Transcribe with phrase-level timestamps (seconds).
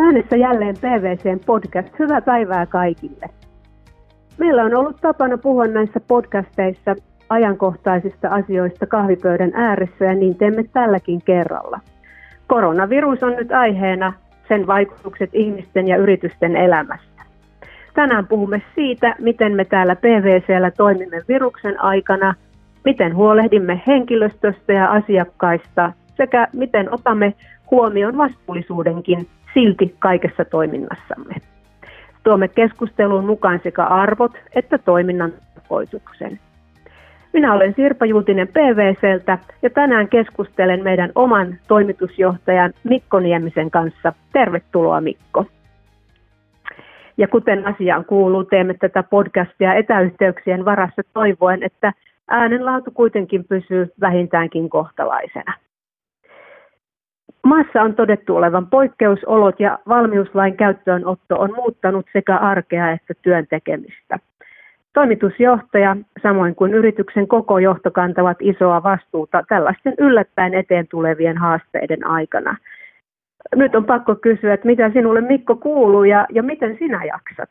[0.00, 1.98] Äänessä jälleen PVCn podcast.
[1.98, 3.26] Hyvää päivää kaikille.
[4.38, 6.96] Meillä on ollut tapana puhua näissä podcasteissa
[7.28, 11.80] ajankohtaisista asioista kahvipöydän ääressä ja niin teemme tälläkin kerralla.
[12.46, 14.12] Koronavirus on nyt aiheena,
[14.48, 17.22] sen vaikutukset ihmisten ja yritysten elämässä.
[17.94, 22.34] Tänään puhumme siitä, miten me täällä PVCllä toimimme viruksen aikana,
[22.84, 27.34] miten huolehdimme henkilöstöstä ja asiakkaista sekä miten otamme
[27.70, 31.34] huomioon vastuullisuudenkin silti kaikessa toiminnassamme.
[32.22, 36.40] Tuomme keskusteluun mukaan sekä arvot että toiminnan tarkoituksen.
[37.32, 44.12] Minä olen Sirpa Jultinen PVCltä ja tänään keskustelen meidän oman toimitusjohtajan Mikko Niemisen kanssa.
[44.32, 45.44] Tervetuloa Mikko.
[47.16, 51.92] Ja kuten asiaan kuuluu, teemme tätä podcastia etäyhteyksien varassa toivoen, että
[52.28, 55.54] äänenlaatu kuitenkin pysyy vähintäänkin kohtalaisena.
[57.48, 64.18] Maassa on todettu olevan poikkeusolot ja valmiuslain käyttöönotto on muuttanut sekä arkea että työn tekemistä.
[64.92, 72.56] Toimitusjohtaja, samoin kuin yrityksen koko johto kantavat isoa vastuuta tällaisten yllättäen eteen tulevien haasteiden aikana.
[73.54, 77.50] Nyt on pakko kysyä, että mitä sinulle Mikko kuuluu ja, ja miten sinä jaksat?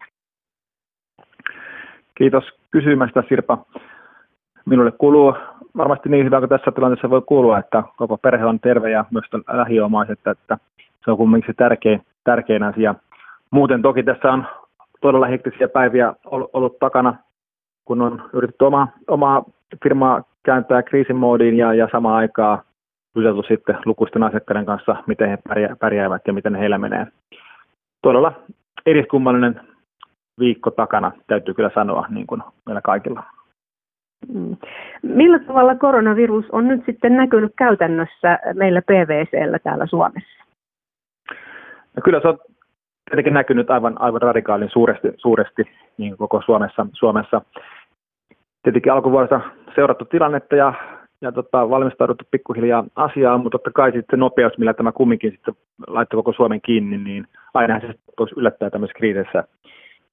[2.16, 3.66] Kiitos kysymästä Sirpa.
[4.66, 5.36] Minulle kuuluu
[5.78, 9.26] varmasti niin hyvä kuin tässä tilanteessa voi kuulua, että koko perhe on terve ja myös
[9.54, 10.58] lähiomaiset, että
[11.06, 12.96] se on kumminkin se tärkein, tärkein asia.
[13.52, 14.48] Muuten toki tässä on
[15.02, 17.16] todella hektisiä päiviä ollut takana,
[17.86, 19.44] kun on yritetty oma, omaa
[19.84, 22.60] firmaa kääntää kriisimoodiin ja, ja samaan aikaan
[23.16, 25.38] juteltu sitten lukuisten asiakkaiden kanssa, miten he
[25.80, 27.08] pärjäävät ja miten heillä menee.
[28.02, 28.34] Todella
[28.86, 29.62] eriskummallinen
[30.40, 33.24] viikko takana, täytyy kyllä sanoa, niin kuin meillä kaikilla.
[34.34, 34.58] Mm.
[35.02, 40.44] Millä tavalla koronavirus on nyt sitten näkynyt käytännössä meillä PVCllä täällä Suomessa?
[41.96, 42.38] No kyllä se on
[43.10, 45.64] tietenkin näkynyt aivan, aivan radikaalin suuresti, suuresti
[45.98, 46.88] niin koko Suomessa.
[46.94, 47.42] Suomessa.
[48.64, 49.42] Tietenkin alkuvuodesta
[49.76, 50.74] seurattu tilannetta ja,
[51.22, 55.56] ja tota, valmistauduttu pikkuhiljaa asiaan, mutta totta kai sitten nopeus, millä tämä kumminkin sitten
[55.88, 57.88] laittoi koko Suomen kiinni, niin aina se
[58.36, 59.44] yllättää tämmöisessä kriisissä,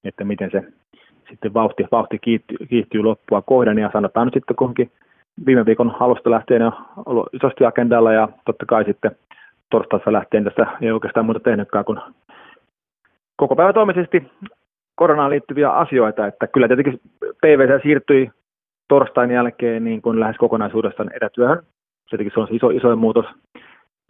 [0.05, 0.63] että miten se
[1.29, 4.91] sitten vauhti, vauhti kiihtyy, kiihtyy loppua kohden ja sanotaan nyt sitten kuitenkin
[5.47, 6.73] viime viikon alusta lähtien on
[7.07, 9.17] ollut isosti agendalla ja totta kai sitten
[9.71, 12.01] torstaista lähtien tässä ei oikeastaan muuta tehnytkään kuin
[13.37, 14.23] koko päivä toimisesti
[14.95, 17.01] koronaan liittyviä asioita, että kyllä tietenkin
[17.41, 18.31] PVC siirtyi
[18.89, 21.63] torstain jälkeen niin kuin lähes kokonaisuudessaan etätyöhön.
[22.11, 23.27] Tietenkin se on iso, iso muutos.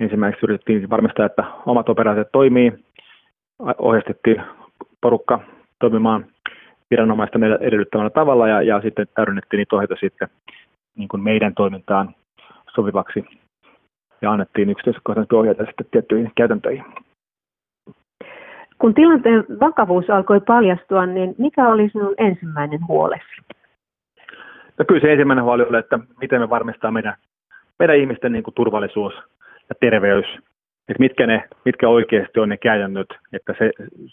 [0.00, 2.72] Ensimmäiseksi yritettiin varmistaa, että omat operaatiot toimii,
[3.78, 4.42] ohjeistettiin
[5.00, 5.40] porukka
[5.78, 6.26] toimimaan
[6.90, 10.28] viranomaisten edellyttämällä tavalla ja, ja sitten täydennettiin niitä ohjeita sitten
[10.96, 12.14] niin kuin meidän toimintaan
[12.74, 13.24] sopivaksi
[14.22, 16.84] ja annettiin yksityiskohtaisesti ohjeita sitten tiettyihin käytäntöihin.
[18.78, 23.42] Kun tilanteen vakavuus alkoi paljastua, niin mikä oli sinun ensimmäinen huolesi?
[24.78, 27.14] No kyllä se ensimmäinen huoli oli, että miten me varmistaa meidän,
[27.78, 29.14] meidän ihmisten niin kuin turvallisuus
[29.68, 30.26] ja terveys,
[30.88, 33.70] että mitkä, ne, mitkä oikeasti on ne käytännöt, että se,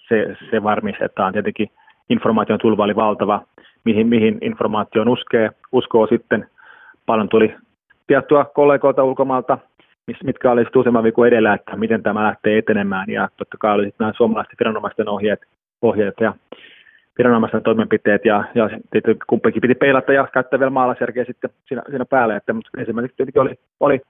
[0.07, 1.33] se, se varmistetaan.
[1.33, 1.69] Tietenkin
[2.11, 3.41] informaation tulva oli valtava,
[3.85, 6.47] mihin, mihin informaation uskee, uskoo sitten.
[7.05, 7.55] Paljon tuli
[8.07, 9.57] tietoa kollegoilta ulkomailta,
[10.23, 13.09] mitkä oli useamman viikon edellä, että miten tämä lähtee etenemään.
[13.09, 15.39] Ja totta kai oli nämä suomalaisten viranomaisten ohjeet,
[15.81, 16.33] ohjeet ja
[17.17, 18.69] viranomaisten toimenpiteet ja, ja
[19.27, 22.35] kumpikin piti peilata ja käyttää vielä maalaisjärkeä sitten siinä, siinä päälle.
[22.35, 24.01] Että, mutta ensimmäiseksi tietenkin oli, oli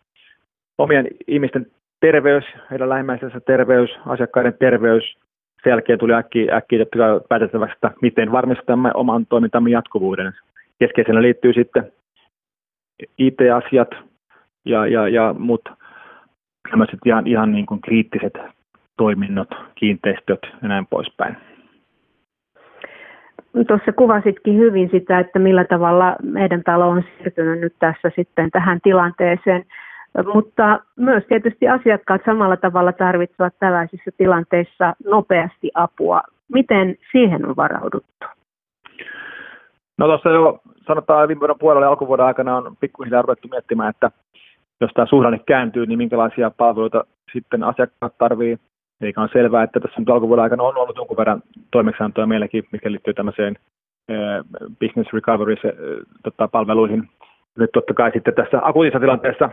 [0.78, 1.66] omien ihmisten
[2.00, 5.18] terveys, heidän lähimmäisensä terveys, asiakkaiden terveys,
[5.64, 6.86] sen jälkeen tuli äkkiä, äkkiä
[7.30, 10.34] päätettäväksi, että miten varmistamme oman toimintamme jatkuvuuden.
[10.80, 11.92] Keskeisenä liittyy sitten
[13.18, 13.90] IT-asiat
[14.66, 15.70] ja, ja, ja muut
[16.70, 18.34] tämmöiset ihan, ihan niin kuin kriittiset
[18.98, 21.38] toiminnot, kiinteistöt ja näin poispäin.
[23.68, 28.80] Tuossa kuvasitkin hyvin sitä, että millä tavalla meidän talo on siirtynyt nyt tässä sitten tähän
[28.84, 29.66] tilanteeseen.
[30.34, 36.22] Mutta myös tietysti asiakkaat samalla tavalla tarvitsevat tällaisissa tilanteissa nopeasti apua.
[36.54, 38.26] Miten siihen on varauduttu?
[39.98, 44.12] No tuossa jo sanotaan viime vuoden puolella ja alkuvuoden aikana on pikkuhiljaa ruvettu miettimään, että
[44.82, 47.04] jos tämä suhdanne kääntyy, niin minkälaisia palveluita
[47.34, 48.58] sitten asiakkaat tarvii.
[49.02, 52.92] Eikä on selvää, että tässä nyt alkuvuoden aikana on ollut jonkun verran toimeksiantoja meilläkin, mikä
[52.92, 53.56] liittyy tämmöiseen
[54.80, 55.56] business recovery
[56.24, 57.10] tota, palveluihin.
[57.58, 59.50] Nyt totta kai sitten tässä akuutissa tilanteessa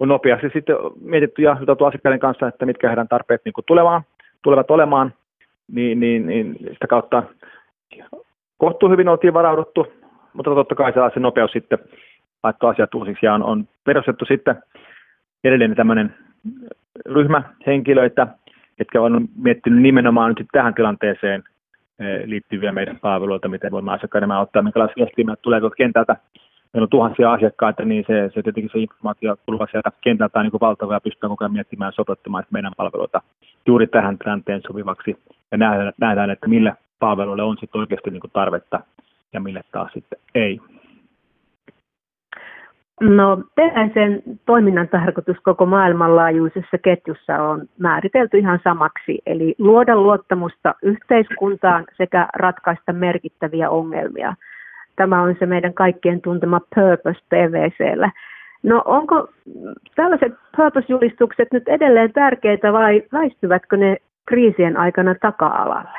[0.00, 4.02] on nopeasti sitten mietitty ja juteltu asiakkaiden kanssa, että mitkä heidän tarpeet niin tulemaan,
[4.42, 5.14] tulevat olemaan,
[5.72, 7.22] niin, niin, niin sitä kautta
[8.58, 9.92] kohtuu hyvin oltiin varauduttu,
[10.32, 11.78] mutta totta kai se nopeus sitten
[12.42, 14.62] laittoi asiat uusiksi ja on, on perustettu sitten
[15.44, 16.14] edelleen tämmöinen
[17.06, 18.26] ryhmä henkilöitä,
[18.76, 21.44] ketkä on miettinyt nimenomaan nyt tähän tilanteeseen
[22.24, 26.16] liittyviä meidän palveluita, miten voimme asiakkaiden ottaa, minkälaisia viestiä tulee tuolta kentältä.
[26.72, 30.60] Meillä on tuhansia asiakkaita, niin se, se tietenkin se informaatio tulee sieltä kentältä on niin
[30.60, 33.22] valtava ja pystytään koko ajan miettimään ja sopeuttamaan meidän palveluita
[33.66, 35.18] juuri tähän tilanteen sopivaksi
[35.50, 38.80] ja nähdään, nähdään että mille palveluille on sitten oikeasti niin tarvetta
[39.32, 40.60] ja mille taas sitten ei.
[43.00, 43.42] No,
[43.94, 52.28] sen toiminnan tarkoitus koko maailmanlaajuisessa ketjussa on määritelty ihan samaksi, eli luoda luottamusta yhteiskuntaan sekä
[52.36, 54.34] ratkaista merkittäviä ongelmia.
[55.00, 58.10] Tämä on se meidän kaikkien tuntema purpose PVCllä.
[58.62, 59.28] No onko
[59.94, 63.96] tällaiset purpose-julistukset nyt edelleen tärkeitä vai väistyvätkö ne
[64.28, 65.98] kriisien aikana taka-alalle?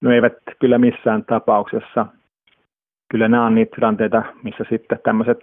[0.00, 2.06] No eivät kyllä missään tapauksessa
[3.10, 5.38] kyllä nämä on niitä tilanteita, missä sitten tämmöiset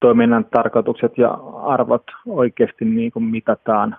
[0.00, 1.30] toiminnan tarkoitukset ja
[1.62, 3.96] arvot oikeasti niin kuin mitataan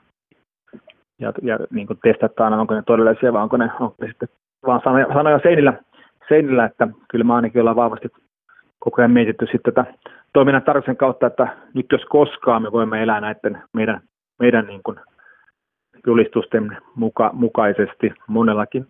[1.20, 4.30] ja, ja niin kuin testataan, onko ne todellisia vai onko ne, onko ne sitten
[4.66, 5.74] vaan sanoja, sanoja seinillä,
[6.30, 8.10] seinillä, että kyllä me ainakin ollaan vahvasti
[8.80, 9.94] koko ajan mietitty sitten tätä
[10.34, 14.02] toiminnan tarkoituksen kautta, että nyt jos koskaan me voimme elää näiden meidän,
[14.40, 14.98] meidän niin kuin
[16.08, 18.88] julistusten muka, mukaisesti monellakin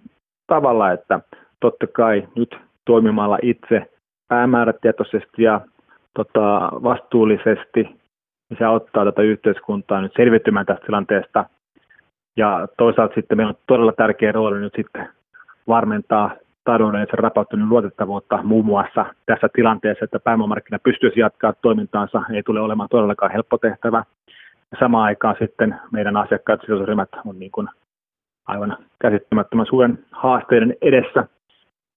[0.48, 1.20] tavalla, että
[1.60, 3.92] totta kai nyt toimimalla itse
[4.28, 5.62] päämäärätietoisesti ja
[6.14, 7.84] tota, vastuullisesti,
[8.50, 11.46] niin se auttaa tätä yhteiskuntaa nyt selviytymään tästä tilanteesta.
[12.38, 15.10] Ja toisaalta sitten meillä on todella tärkeä rooli nyt sitten
[15.68, 16.32] varmentaa
[16.78, 22.90] taloudellisen rapauttuneen luotettavuutta muun muassa tässä tilanteessa, että pääomamarkkina pystyisi jatkaa toimintaansa, ei tule olemaan
[22.90, 24.04] todellakaan helppo tehtävä.
[24.80, 27.68] Samaan aikaan sitten meidän asiakkaat sidosryhmät on niin kuin
[28.48, 31.28] aivan käsittämättömän suuren haasteiden edessä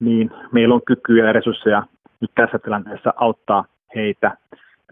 [0.01, 1.83] niin meillä on kykyjä ja resursseja
[2.21, 3.65] nyt tässä tilanteessa auttaa
[3.95, 4.37] heitä.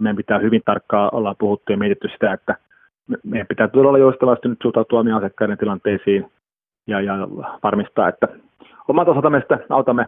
[0.01, 2.55] Meidän pitää hyvin tarkkaan olla puhuttu ja mietitty sitä, että
[3.23, 6.33] meidän pitää todella joustavasti nyt suhtautua omien asiakkaiden tilanteisiin
[6.91, 7.29] ja, ja
[7.63, 8.29] varmistaa, että
[8.89, 10.07] omalta osaltamme autamme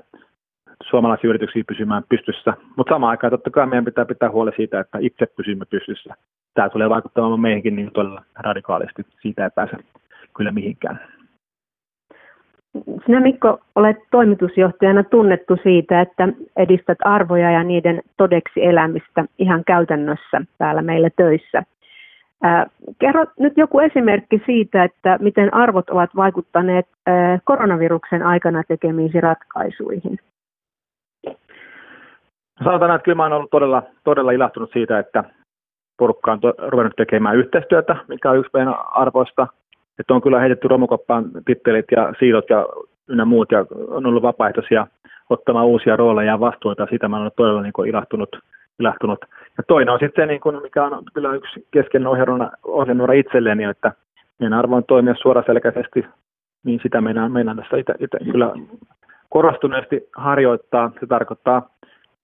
[0.82, 4.98] suomalaisia yrityksiä pysymään pystyssä, mutta samaan aikaan totta kai meidän pitää pitää huoli siitä, että
[5.00, 6.14] itse pysymme pystyssä.
[6.54, 9.76] Tämä tulee vaikuttamaan meihinkin niin todella radikaalisti, siitä ei pääse
[10.36, 11.00] kyllä mihinkään.
[13.06, 20.40] Sinä Mikko olet toimitusjohtajana tunnettu siitä, että edistät arvoja ja niiden todeksi elämistä ihan käytännössä
[20.58, 21.62] täällä meillä töissä.
[22.98, 26.86] Kerro nyt joku esimerkki siitä, että miten arvot ovat vaikuttaneet
[27.44, 30.18] koronaviruksen aikana tekemiisi ratkaisuihin.
[32.64, 35.24] Sanotaan, että kyllä mä olen ollut todella, todella ilahtunut siitä, että
[35.98, 39.46] porukka on to, ruvennut tekemään yhteistyötä, mikä on yksi meidän arvoista–
[39.98, 42.66] että on kyllä heitetty romukoppaan tittelit ja siilot ja
[43.08, 44.86] ynnä muut ja on ollut vapaaehtoisia
[45.30, 46.86] ottamaan uusia rooleja ja vastuuta.
[46.90, 48.28] Sitä mä olen todella niin kuin ilahtunut,
[48.80, 49.24] ilahtunut.
[49.58, 52.08] Ja toinen on sitten se, niin kuin, mikä on kyllä yksi keskeinen
[52.64, 53.92] ohjelma itselleni, että
[54.38, 56.06] meidän arvo on toimia suoraselkäisesti,
[56.64, 58.52] niin sitä meidän, meidän tässä itse, itse kyllä
[59.28, 60.90] korostuneesti harjoittaa.
[61.00, 61.68] Se tarkoittaa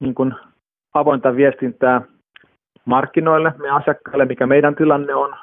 [0.01, 0.35] niin kuin
[0.95, 2.03] avointa viestintää
[2.85, 5.35] markkinoille, meidän asiakkaille, mikä meidän tilanne on,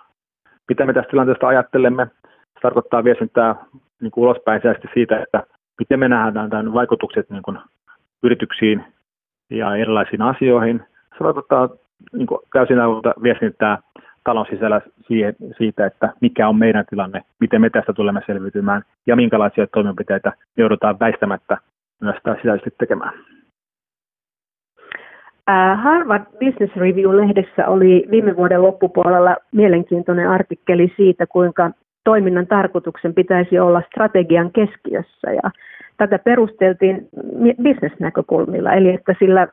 [0.68, 2.08] mitä me tästä tilanteesta ajattelemme.
[2.26, 3.56] Se tarkoittaa viestintää
[4.02, 4.62] niin kuin ulospäin
[4.94, 5.44] siitä, että
[5.80, 7.58] miten me nähdään tämän vaikutukset niin kuin
[8.24, 8.86] yrityksiin
[9.50, 10.84] ja erilaisiin asioihin.
[11.17, 11.69] Se vaikuttaa
[12.13, 12.77] niin kuin täysin
[13.24, 13.77] viestintää
[14.24, 14.81] talon sisällä
[15.57, 21.00] siitä, että mikä on meidän tilanne, miten me tästä tulemme selviytymään ja minkälaisia toimenpiteitä joudutaan
[21.00, 21.57] väistämättä
[22.01, 23.13] myös sisäisesti tekemään.
[25.75, 31.72] Harvard Business Review-lehdessä oli viime vuoden loppupuolella mielenkiintoinen artikkeli siitä, kuinka
[32.03, 35.31] toiminnan tarkoituksen pitäisi olla strategian keskiössä.
[35.31, 35.51] Ja
[35.98, 37.10] tätä perusteltiin
[37.62, 39.48] bisnesnäkökulmilla, eli että sillä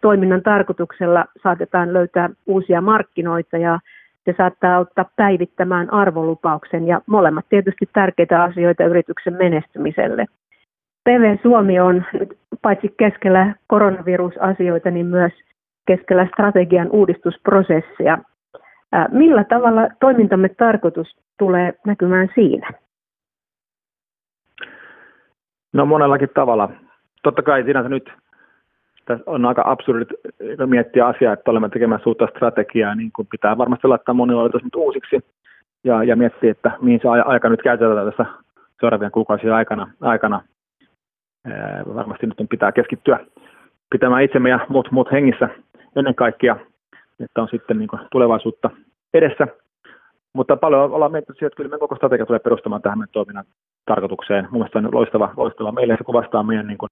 [0.00, 3.78] toiminnan tarkoituksella saatetaan löytää uusia markkinoita ja
[4.24, 10.26] se saattaa auttaa päivittämään arvolupauksen ja molemmat tietysti tärkeitä asioita yrityksen menestymiselle.
[11.04, 15.32] PV Suomi on nyt paitsi keskellä koronavirusasioita, niin myös
[15.86, 18.18] keskellä strategian uudistusprosessia.
[19.12, 22.70] Millä tavalla toimintamme tarkoitus tulee näkymään siinä?
[25.72, 26.70] No monellakin tavalla.
[27.22, 28.12] Totta kai sinänsä nyt
[29.26, 30.08] on aika absurdit
[30.66, 35.20] miettiä asiaa, että olemme tekemässä uutta strategiaa, niin kuin pitää varmasti laittaa monilla nyt uusiksi
[35.84, 38.26] ja, ja miettiä, että mihin se aika nyt käytetään tässä
[38.80, 40.42] seuraavien kuukausien aikana, aikana
[41.94, 43.20] varmasti nyt pitää keskittyä
[43.90, 45.48] pitämään itsemme ja muut, muut hengissä
[45.96, 46.56] ennen kaikkea,
[47.20, 48.70] että on sitten niin kuin tulevaisuutta
[49.14, 49.46] edessä.
[50.34, 53.44] Mutta paljon ollaan miettinyt että kyllä meidän koko strategia tulee perustamaan tähän meidän toiminnan
[53.86, 54.48] tarkoitukseen.
[54.50, 55.72] Mun mielestä on loistava, loistava.
[55.72, 56.88] Meille se kuvastaa meidän niin kuin,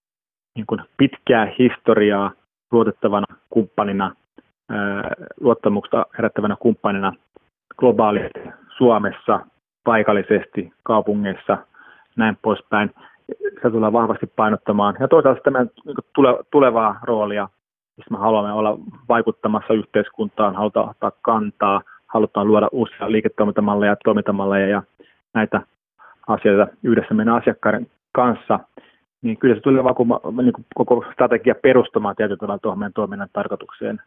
[0.59, 2.33] niin kuin pitkää historiaa
[2.73, 4.15] luotettavana kumppanina,
[5.41, 7.13] luottamuksesta herättävänä kumppanina
[7.77, 8.41] globaalisti
[8.77, 9.41] Suomessa,
[9.85, 11.59] paikallisesti, kaupungeissa,
[12.17, 12.91] näin poispäin.
[13.63, 14.97] Se tulee vahvasti painottamaan.
[15.01, 17.49] Ja toisaalta sitä meidän niin tulevaa roolia,
[17.97, 24.83] missä me haluamme olla vaikuttamassa yhteiskuntaan, halutaan ottaa kantaa, halutaan luoda uusia liiketoimintamalleja, toimintamalleja ja
[25.35, 25.61] näitä
[26.29, 28.61] asioita yhdessä meidän asiakkaiden kanssa,
[29.23, 34.01] niin kyllä se tulee vakuma, niin koko strategia perustumaan tietyllä tavalla tuohon meidän toiminnan tarkoitukseen,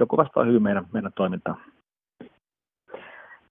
[0.00, 1.56] joka vastaa hyvin meidän, meidän toimintaa.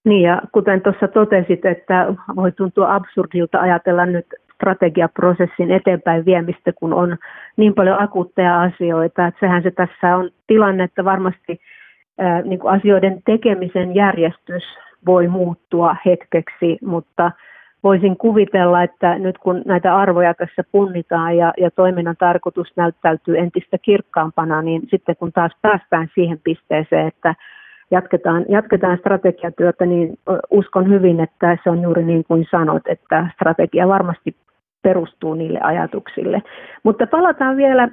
[0.04, 6.94] Niin ja kuten tuossa totesit, että voi tuntua absurdilta ajatella nyt strategiaprosessin eteenpäin viemistä, kun
[6.94, 7.18] on
[7.58, 9.28] niin paljon akuutteja asioita.
[9.28, 11.60] Että sehän se tässä on tilanne, että varmasti
[12.18, 14.64] ää, niin kuin asioiden tekemisen järjestys
[15.06, 17.32] voi muuttua hetkeksi, mutta
[17.84, 23.78] voisin kuvitella, että nyt kun näitä arvoja tässä punnitaan ja, ja toiminnan tarkoitus näyttäytyy entistä
[23.78, 27.36] kirkkaampana, niin sitten kun taas päästään siihen pisteeseen, että
[27.92, 30.18] jatketaan, jatketaan strategiatyötä, niin
[30.52, 34.36] uskon hyvin, että se on juuri niin kuin sanot, että strategia varmasti
[34.82, 36.42] perustuu niille ajatuksille.
[36.84, 37.90] Mutta palataan vielä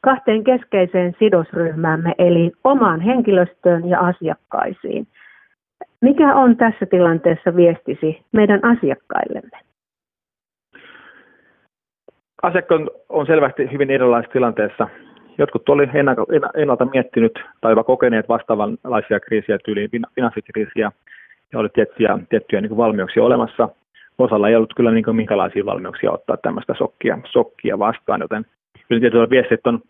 [0.00, 5.06] kahteen keskeiseen sidosryhmäämme, eli omaan henkilöstöön ja asiakkaisiin.
[6.00, 9.58] Mikä on tässä tilanteessa viestisi meidän asiakkaillemme?
[12.42, 14.88] Asiakkaat on selvästi hyvin erilaisessa tilanteessa.
[15.38, 15.88] Jotkut oli
[16.54, 20.92] ennalta miettinyt tai jopa kokeneet vastaavanlaisia kriisiä, tyyliin finanssikriisiä,
[21.52, 23.68] ja oli tiettyjä, tiettyjä niin valmiuksia olemassa.
[24.18, 28.46] Osalla ei ollut kyllä niin minkälaisia valmiuksia ottaa tämmöistä sokkia, sokkia vastaan, joten
[28.88, 29.80] kyllä tietyllä viestit on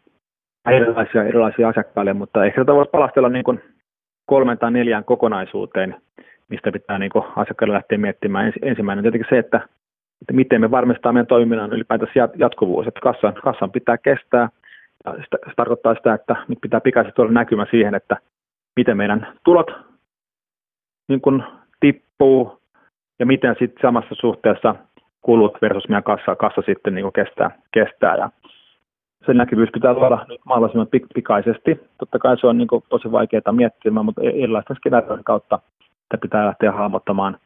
[0.70, 3.60] erilaisia, erilaisia asiakkaille, mutta ehkä tätä voisi palastella niin kuin
[4.30, 5.96] kolmen tai neljään kokonaisuuteen,
[6.48, 8.52] mistä pitää niin asiakkaille lähteä miettimään.
[8.62, 9.56] Ensimmäinen on tietenkin se, että,
[10.22, 14.48] että miten me varmistamme meidän toiminnan ylipäätänsä jatkuvuus, että kassan, kassan pitää kestää.
[15.04, 18.16] Ja sitä, se tarkoittaa sitä, että nyt pitää pikaisesti olla näkymä siihen, että
[18.76, 19.70] miten meidän tulot
[21.08, 21.42] niin kuin
[21.80, 22.60] tippuu
[23.18, 24.74] ja miten sitten samassa suhteessa
[25.22, 28.16] kulut versus meidän kassa, kassa sitten niin kestää, kestää.
[28.16, 28.30] Ja
[29.26, 31.80] sen näkyvyys pitää luoda nyt mahdollisimman pikaisesti.
[31.98, 35.58] Totta kai se on niin kuin tosi vaikeaa miettimään, mutta e- erilaisten skenaarioiden kautta
[36.14, 37.38] että pitää lähteä hahmottamaan.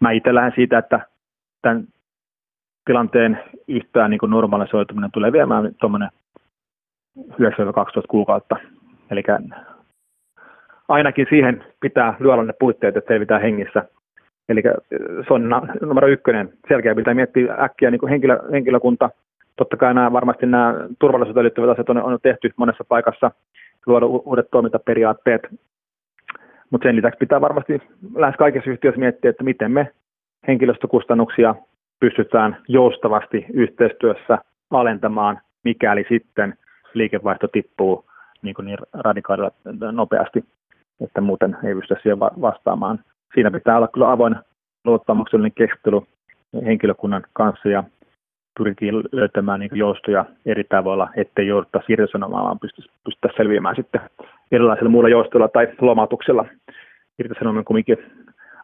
[0.00, 1.00] Mä itse lähden siitä, että
[1.62, 1.84] tämän
[2.84, 6.08] tilanteen yhtään niin normalisoituminen tulee viemään tuommoinen
[7.18, 7.24] 9-12
[8.08, 8.56] kuukautta.
[9.10, 9.22] Eli
[10.88, 13.84] ainakin siihen pitää lyödä ne puitteet, että selvitään hengissä.
[14.48, 14.62] Eli
[15.28, 16.52] se on numero ykkönen.
[16.68, 19.10] Selkeä pitää miettiä äkkiä niin kuin henkilö, henkilökunta,
[19.58, 23.30] totta kai nämä, varmasti nämä turvallisuuteen liittyvät asiat on, on tehty monessa paikassa,
[23.86, 25.42] luoda uudet toimintaperiaatteet,
[26.70, 27.82] mutta sen lisäksi pitää varmasti
[28.14, 29.92] lähes kaikissa yhtiöissä miettiä, että miten me
[30.48, 31.54] henkilöstökustannuksia
[32.00, 34.38] pystytään joustavasti yhteistyössä
[34.70, 36.54] alentamaan, mikäli sitten
[36.94, 38.04] liikevaihto tippuu
[38.42, 39.52] niin, kuin niin radikaalilla
[39.92, 40.44] nopeasti,
[41.00, 42.98] että muuten ei pysty siihen vastaamaan.
[43.34, 44.36] Siinä pitää olla kyllä avoin
[44.84, 46.06] luottamuksellinen keskustelu
[46.64, 47.84] henkilökunnan kanssa ja
[48.58, 52.58] pyrkii löytämään niin joustoja eri tavoilla, ettei jouduta irtisanomaan, vaan
[53.04, 54.00] pystytä selviämään sitten
[54.52, 56.44] erilaisilla muilla joustoilla tai lomautuksella.
[57.18, 57.98] Irtisanominen kumminkin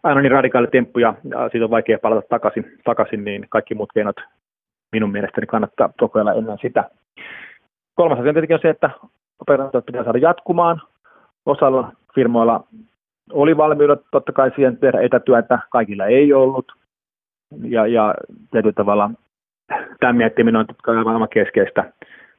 [0.03, 1.15] aina niin radikaali temppu ja
[1.51, 4.17] siitä on vaikea palata takaisin, takaisin, niin kaikki muut keinot
[4.93, 6.91] minun mielestäni kannattaa kokeilla ennen sitä.
[7.95, 8.91] Kolmas asia tietenkin on se, että
[9.41, 10.81] operaatiot pitää saada jatkumaan.
[11.47, 12.65] Osalla firmoilla
[13.33, 16.73] oli valmiudet totta kai siihen tehdä etätyötä, kaikilla ei ollut.
[17.63, 18.15] Ja, ja
[18.51, 19.11] tietyllä tavalla
[20.01, 21.93] tämän miettiminen on aivan keskeistä.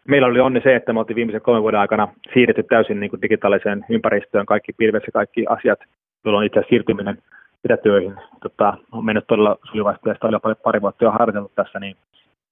[0.08, 3.22] Meillä oli onni se, että me oltiin viimeisen kolmen vuoden aikana siirretty täysin niin kuin
[3.22, 5.80] digitaaliseen ympäristöön, kaikki pilvessä, kaikki asiat,
[6.26, 7.18] jolloin itse siirtyminen
[7.66, 11.96] etätyöihin tota, on mennyt todella sujuvasti, ja sitä oli pari vuotta jo harjoitellut tässä, niin,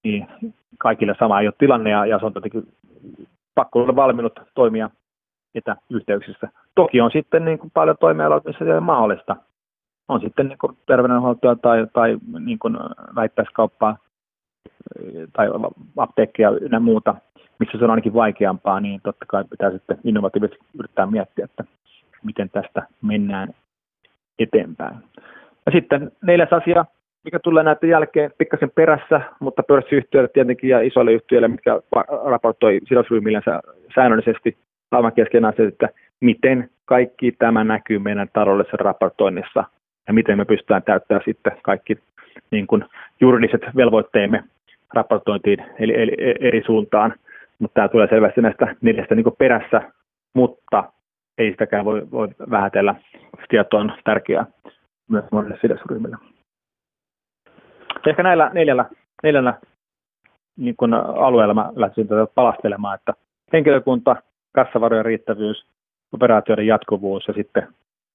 [0.03, 0.27] niin
[0.77, 2.67] kaikille sama ei ole tilanne, ja, ja se on tietenkin
[3.55, 4.89] pakko olla valmiinut toimia
[5.55, 6.49] etäyhteyksissä.
[6.75, 9.35] Toki on sitten niin kuin paljon toimialoja, missä se ole mahdollista.
[10.07, 12.77] On sitten niin kuin terveydenhuoltoa tai, tai niin kuin
[13.15, 13.97] väittäiskauppaa
[15.33, 15.47] tai
[15.97, 17.15] apteekkia ynnä muuta,
[17.59, 21.63] missä se on ainakin vaikeampaa, niin totta kai pitää sitten innovatiivisesti yrittää miettiä, että
[22.23, 23.49] miten tästä mennään
[24.39, 24.95] eteenpäin.
[25.65, 26.85] Ja sitten neljäs asia,
[27.23, 31.81] mikä tulee näiden jälkeen pikkasen perässä, mutta pörssiyhtiöille tietenkin ja isoille yhtiöille, mitkä
[32.25, 33.41] raportoi sidosryhmille
[33.95, 34.57] säännöllisesti
[34.91, 35.89] aivan kesken asia, että
[36.19, 39.63] miten kaikki tämä näkyy meidän taloudellisessa raportoinnissa
[40.07, 41.97] ja miten me pystytään täyttämään sitten kaikki
[42.51, 42.85] niin kuin
[43.21, 44.43] juridiset velvoitteemme
[44.93, 47.13] raportointiin eli, eli eri suuntaan,
[47.59, 49.91] mutta tämä tulee selvästi näistä neljästä niin perässä,
[50.33, 50.83] mutta
[51.37, 52.95] ei sitäkään voi, voi vähätellä.
[53.49, 54.45] Tieto on tärkeää
[55.09, 56.17] myös monille sidosryhmille.
[58.07, 58.85] Ehkä näillä neljällä,
[59.23, 59.53] neljällä
[60.57, 61.71] niin kuin alueella mä
[62.07, 63.13] tätä palastelemaan, että
[63.53, 64.15] henkilökunta,
[64.51, 65.65] kassavarojen riittävyys,
[66.11, 67.67] operaatioiden jatkuvuus ja sitten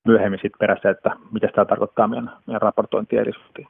[0.07, 2.61] myöhemmin sitten perässä, että mitä tämä tarkoittaa meidän, meidän
[3.35, 3.69] suhtiin.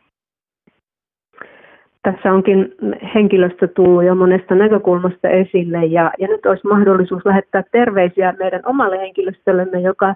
[2.02, 2.74] Tässä onkin
[3.14, 8.98] henkilöstö tullut jo monesta näkökulmasta esille ja, ja nyt olisi mahdollisuus lähettää terveisiä meidän omalle
[8.98, 10.14] henkilöstöllemme, joka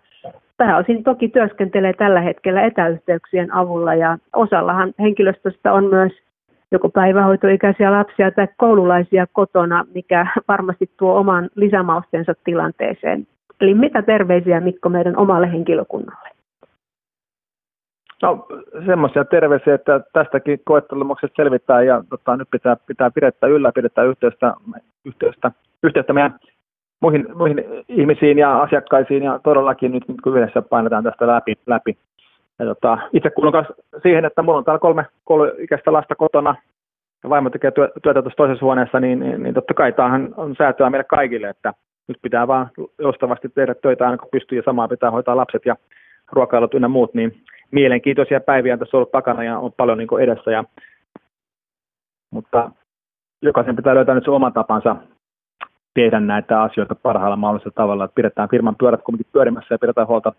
[0.56, 6.12] pääosin toki työskentelee tällä hetkellä etäyhteyksien avulla ja osallahan henkilöstöstä on myös
[6.72, 13.26] joko päivähoitoikäisiä lapsia tai koululaisia kotona, mikä varmasti tuo oman lisämaustensa tilanteeseen.
[13.60, 16.28] Eli mitä terveisiä Mikko meidän omalle henkilökunnalle?
[18.22, 18.46] No
[18.86, 24.54] semmoisia terveisiä, että tästäkin koettelemuksesta selvitään ja tota, nyt pitää, pitää pidettä yllä, pidetään yhteystä,
[25.04, 25.52] yhteystä,
[25.82, 26.38] yhteystä meidän
[27.00, 31.54] muihin, muihin ihmisiin ja asiakkaisiin ja todellakin nyt kun yhdessä painetaan tästä läpi.
[31.66, 31.96] läpi.
[32.58, 33.52] Ja tota, itse kuulun
[34.02, 36.54] siihen, että mulla on täällä kolme kouluikäistä lasta kotona
[37.22, 40.54] ja vaimo tekee työ, työtä tuossa toisessa huoneessa, niin, niin, niin totta kai tämähän on
[40.58, 41.74] säätöä meille kaikille, että
[42.08, 45.76] nyt pitää vaan joustavasti tehdä töitä aina kun pystyy ja samaa pitää hoitaa lapset ja
[46.32, 50.50] ruokailut ynnä muut, niin mielenkiintoisia päiviä on tässä ollut takana ja on paljon niin edessä.
[50.50, 50.64] Ja,
[52.30, 52.70] mutta
[53.42, 54.96] jokaisen pitää löytää nyt se oma tapansa
[55.94, 60.32] tehdä näitä asioita parhaalla mahdollisella tavalla, että pidetään firman pyörät kuitenkin pyörimässä ja pidetään huolta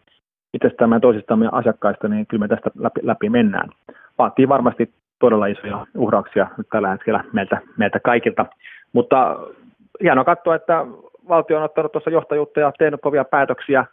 [0.53, 3.69] itsestään ja toisistamme asiakkaista, niin kyllä me tästä läpi, läpi mennään.
[4.17, 8.45] Vaatii varmasti todella isoja uhrauksia nyt tällä hetkellä meiltä, meiltä kaikilta,
[8.93, 9.39] mutta
[10.03, 10.85] hienoa katsoa, että
[11.29, 13.85] valtio on ottanut tuossa johtajuutta ja tehnyt kovia päätöksiä,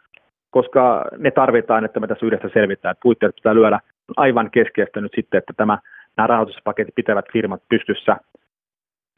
[0.51, 2.95] koska ne tarvitaan, että me tässä yhdessä selvitään.
[3.03, 3.81] Puitteet pitää lyödä
[4.17, 5.79] aivan keskeistä nyt sitten, että tämä,
[6.17, 8.17] nämä rahoituspaketit pitävät firmat pystyssä,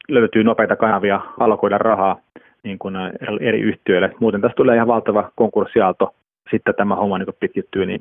[0.09, 2.19] löytyy nopeita kanavia alkoida rahaa
[2.63, 2.95] niin kuin
[3.39, 4.11] eri yhtiöille.
[4.19, 6.15] Muuten tässä tulee ihan valtava konkurssiaalto.
[6.51, 7.99] Sitten tämä homma niin pitkittyy niin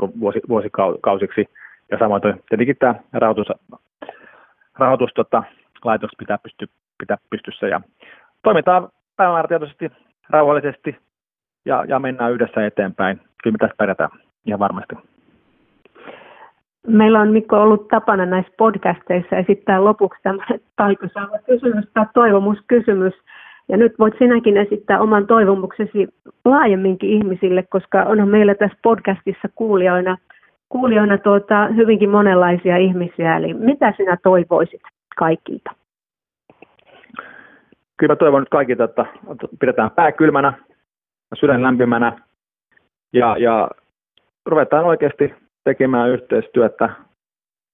[0.48, 1.48] vuosikausiksi.
[1.90, 3.46] Ja samoin tietenkin tämä rahoitus,
[4.78, 5.42] rahoitus tota,
[5.84, 7.68] laitos pitää, pysty, pitää pystyssä.
[7.68, 7.80] Ja
[8.42, 9.90] toimitaan päämäärätietoisesti,
[10.30, 10.96] rauhallisesti
[11.64, 13.20] ja, ja mennään yhdessä eteenpäin.
[13.42, 14.10] Kyllä me tässä pärjätään
[14.46, 14.96] ihan varmasti.
[16.86, 23.14] Meillä on Mikko ollut tapana näissä podcasteissa esittää lopuksi tämmöinen taikasaava kysymys tai toivomuskysymys.
[23.68, 26.08] Ja nyt voit sinäkin esittää oman toivomuksesi
[26.44, 30.16] laajemminkin ihmisille, koska onhan meillä tässä podcastissa kuulijoina,
[30.68, 33.36] kuulijoina tuota, hyvinkin monenlaisia ihmisiä.
[33.36, 34.82] Eli mitä sinä toivoisit
[35.16, 35.70] kaikilta?
[37.96, 39.06] Kyllä mä toivon nyt kaikilta, että
[39.60, 40.52] pidetään pää kylmänä,
[41.34, 42.12] sydän lämpimänä
[43.12, 43.68] ja, ja
[44.46, 46.88] ruvetaan oikeasti tekemään yhteistyötä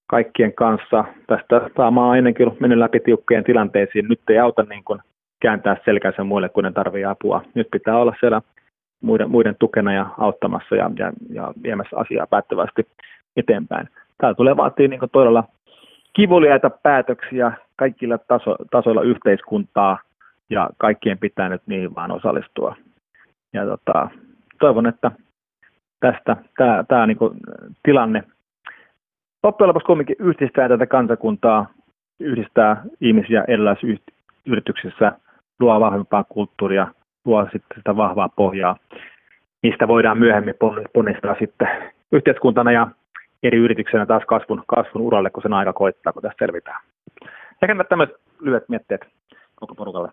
[0.07, 1.05] kaikkien kanssa.
[1.27, 4.05] Tästä saamaan ennenkin ollut mennyt läpi tiukkojen tilanteisiin.
[4.09, 4.99] Nyt ei auta niin kuin
[5.41, 7.41] kääntää selkänsä muille, kun ne tarvitsee apua.
[7.53, 8.41] Nyt pitää olla siellä
[9.01, 12.87] muiden, muiden tukena ja auttamassa ja, ja, ja viemässä asiaa päättävästi
[13.35, 13.89] eteenpäin.
[14.17, 15.43] Täällä tulee vaatii niin kuin todella
[16.13, 19.99] kivuliaita päätöksiä kaikilla taso, tasoilla yhteiskuntaa
[20.49, 22.75] ja kaikkien pitää nyt niin vaan osallistua.
[23.53, 24.09] Ja tota,
[24.59, 25.11] toivon, että
[25.99, 27.17] tästä tämä, tämä niin
[27.83, 28.23] tilanne
[29.43, 31.65] loppujen lopuksi kuitenkin yhdistää tätä kansakuntaa,
[32.19, 34.11] yhdistää ihmisiä erilaisissa
[34.45, 35.11] yrityksissä,
[35.59, 36.87] luo vahvempaa kulttuuria,
[37.25, 38.77] luo sitten sitä vahvaa pohjaa,
[39.63, 40.55] mistä voidaan myöhemmin
[40.93, 41.67] ponnistaa sitten
[42.11, 42.87] yhteiskuntana ja
[43.43, 46.81] eri yrityksenä taas kasvun, kasvun uralle, kun sen aika koittaa, kun tästä selvitään.
[47.61, 49.07] Ehkä tämmöiset lyhyet mietteet
[49.55, 50.09] koko porukalle.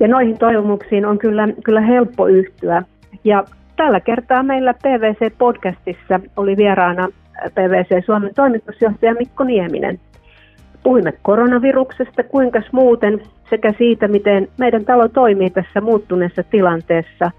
[0.00, 2.82] Ja noihin toivomuksiin on kyllä, kyllä helppo yhtyä.
[3.24, 3.44] Ja
[3.76, 7.08] tällä kertaa meillä PVC-podcastissa oli vieraana
[7.54, 10.00] PVC Suomen toimitusjohtaja Mikko Nieminen.
[10.82, 17.30] Puhuimme koronaviruksesta, kuinka muuten, sekä siitä, miten meidän talo toimii tässä muuttuneessa tilanteessa,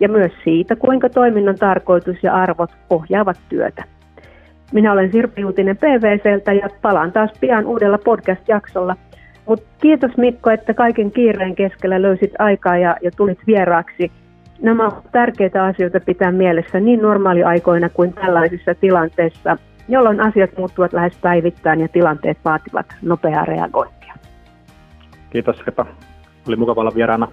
[0.00, 3.84] ja myös siitä, kuinka toiminnan tarkoitus ja arvot ohjaavat työtä.
[4.72, 8.96] Minä olen Sirpi Uutinen PVCltä ja palaan taas pian uudella podcast-jaksolla.
[9.46, 14.12] Mutta kiitos Mikko, että kaiken kiireen keskellä löysit aikaa ja, ja tulit vieraaksi.
[14.62, 19.56] Nämä ovat tärkeitä asioita pitää mielessä niin normaaliaikoina kuin tällaisissa tilanteissa,
[19.88, 24.14] jolloin asiat muuttuvat lähes päivittäin ja tilanteet vaativat nopeaa reagointia.
[25.30, 25.86] Kiitos Sepa.
[26.48, 27.28] Oli mukava olla vieraana.